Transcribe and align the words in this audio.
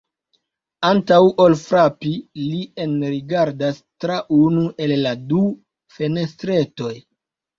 Antaŭ 0.87 1.17
ol 1.43 1.55
frapi, 1.63 2.13
li 2.53 2.61
enrigardas 2.85 3.79
tra 4.05 4.17
unu 4.39 4.63
el 4.85 4.93
la 5.03 5.11
du 5.33 5.43
fenestretoj. 5.99 6.91